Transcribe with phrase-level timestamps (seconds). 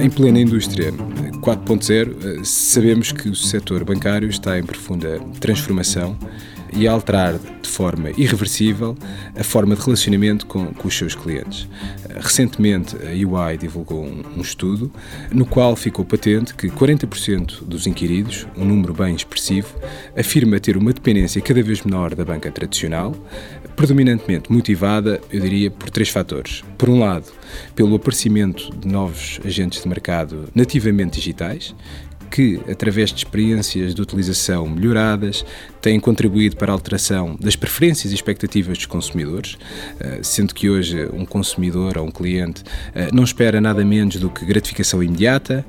[0.00, 6.16] Em plena indústria 4.0, sabemos que o setor bancário está em profunda transformação
[6.72, 8.96] e alterar de forma irreversível
[9.36, 11.68] a forma de relacionamento com, com os seus clientes.
[12.20, 14.90] Recentemente, a UI divulgou um, um estudo
[15.30, 19.74] no qual ficou patente que 40% dos inquiridos, um número bem expressivo,
[20.16, 23.14] afirma ter uma dependência cada vez menor da banca tradicional,
[23.76, 26.64] predominantemente motivada, eu diria, por três fatores.
[26.76, 27.26] Por um lado,
[27.76, 31.74] pelo aparecimento de novos agentes de mercado nativamente digitais,
[32.28, 35.44] que, através de experiências de utilização melhoradas,
[35.80, 39.58] têm contribuído para a alteração das preferências e expectativas dos consumidores,
[40.00, 42.62] eh, sendo que hoje um consumidor ou um cliente
[42.94, 45.64] eh, não espera nada menos do que gratificação imediata,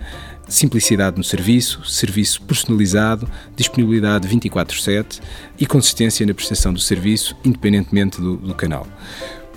[0.48, 5.22] simplicidade no serviço, serviço personalizado, disponibilidade 24/7
[5.60, 8.88] e consistência na prestação do serviço, independentemente do, do canal.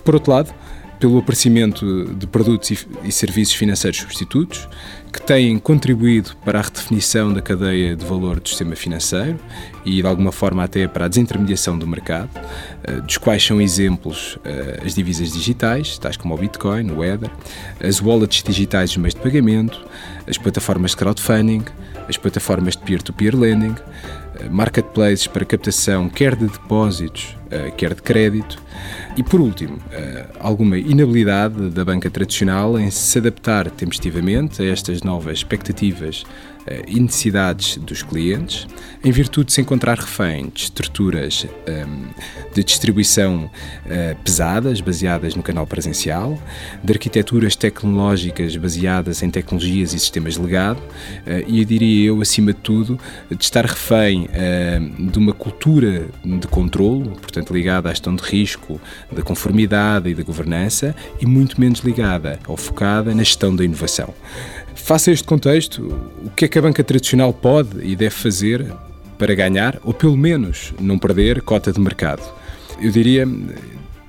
[0.05, 0.55] Por outro lado,
[1.03, 4.69] pelo aparecimento de produtos e, serviços financeiros substitutos,
[5.13, 9.37] que têm contribuído para a redefinição da cadeia de valor do sistema financeiro
[9.85, 12.31] e, de alguma forma, até para a desintermediação do mercado,
[12.85, 17.33] eh, dos quais são exemplos eh, as divisas digitais, tais como o Bitcoin, o Ether,
[17.83, 19.85] as wallets digitais dos meios de pagamento,
[20.29, 21.65] as plataformas de crowdfunding,
[22.09, 23.75] as plataformas de peer-to-peer -peer lending,
[24.51, 27.37] marketplaces para captação quer de depósitos,
[27.77, 28.63] quer de crédito,
[29.17, 35.03] e, por último, eh, alguma inabilidade da banca tradicional em se adaptar tempestivamente a estas
[35.03, 36.52] novas expectativas eh,
[36.87, 38.67] e necessidades dos clientes,
[39.05, 42.09] em virtude de se encontrar refém de estruturas ehm,
[42.55, 43.51] de distribuição
[43.87, 46.41] eh, pesadas, baseadas no canal presencial,
[46.83, 50.81] de arquiteturas tecnológicas baseadas em tecnologias e sistemas de legado,
[51.47, 52.99] e eu diria eu, acima de tudo,
[53.31, 54.29] de estar refém
[55.11, 60.23] de uma cultura de controlo, portanto ligada à gestão de risco, da conformidade e da
[60.23, 64.15] governança, e muito menos ligada ou focada na gestão da inovação.
[64.75, 65.83] Face a este contexto,
[66.25, 68.71] o que é que a banca tradicional pode e deve fazer
[69.17, 72.23] para ganhar, ou pelo menos não perder, cota de mercado?
[72.79, 73.27] Eu diria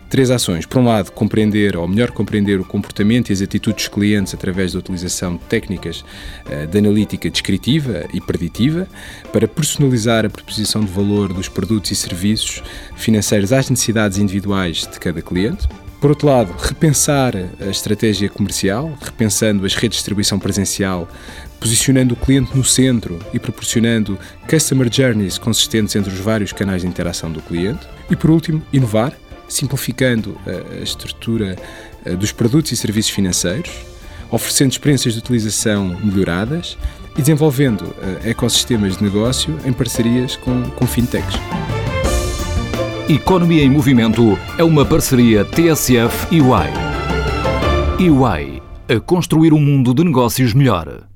[0.09, 0.65] três ações.
[0.65, 4.73] Por um lado, compreender, ou melhor, compreender o comportamento e as atitudes dos clientes através
[4.73, 6.03] da utilização de técnicas
[6.45, 8.89] uh, de analítica descritiva e preditiva
[9.31, 12.61] para personalizar a proposição de valor dos produtos e serviços
[12.97, 15.65] financeiros às necessidades individuais de cada cliente.
[16.03, 21.07] Por outro lado, repensar a estratégia comercial, repensando as redes de distribuição presencial,
[21.61, 26.89] posicionando o cliente no centro e proporcionando customer journeys consistentes entre os vários canais de
[26.89, 27.87] interação do cliente.
[28.11, 29.13] E por último, inovar,
[29.47, 31.55] simplificando a estrutura
[32.19, 33.71] dos produtos e serviços financeiros,
[34.29, 36.77] oferecendo experiências de utilização melhoradas
[37.15, 41.39] e desenvolvendo ecossistemas de negócio em parcerias com, com fintechs.
[43.09, 46.69] Economia em Movimento é uma parceria TSF e UI.
[47.99, 51.12] UI a construir um mundo de negócios melhor.